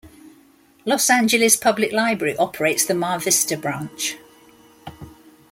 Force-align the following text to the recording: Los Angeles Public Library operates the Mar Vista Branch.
Los 0.83 1.11
Angeles 1.11 1.55
Public 1.57 1.91
Library 1.91 2.35
operates 2.37 2.83
the 2.85 2.95
Mar 2.95 3.19
Vista 3.19 3.55
Branch. 3.55 4.17